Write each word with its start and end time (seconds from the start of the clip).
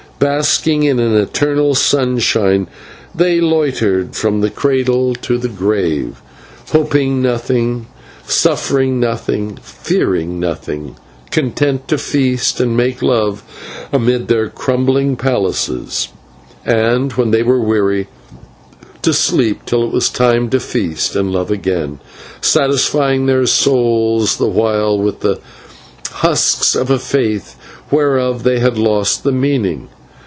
Basking 0.23 0.83
in 0.83 0.97
the 0.97 1.15
eternal 1.17 1.73
sunshine, 1.73 2.67
they 3.15 3.41
loitered 3.41 4.15
from 4.15 4.41
the 4.41 4.51
cradle 4.51 5.15
to 5.15 5.39
the 5.39 5.47
grave, 5.49 6.21
hoping 6.71 7.23
nothing, 7.23 7.87
suffering 8.27 8.99
nothing, 8.99 9.57
fearing 9.63 10.39
nothing, 10.39 10.95
content 11.31 11.87
to 11.87 11.97
feast 11.97 12.59
amid 12.61 12.99
their 14.27 14.47
crumbling 14.47 15.15
palaces, 15.15 16.09
and, 16.67 17.13
when 17.13 17.31
they 17.31 17.41
were 17.41 17.59
weary, 17.59 18.07
to 19.01 19.13
sleep 19.15 19.65
till 19.65 19.83
it 19.85 19.91
was 19.91 20.07
time 20.09 20.51
to 20.51 20.59
feast 20.59 21.15
again, 21.15 21.99
satisfying 22.41 23.25
their 23.25 23.47
souls 23.47 24.37
the 24.37 24.45
while 24.47 24.99
with 24.99 25.21
the 25.21 25.39
husks 26.11 26.75
of 26.75 26.91
a 26.91 26.99
faith 26.99 27.55
whereof 27.89 28.43
they 28.43 28.59
had 28.59 28.77
lost 28.77 29.23
the 29.23 29.31
meaning. 29.31 29.89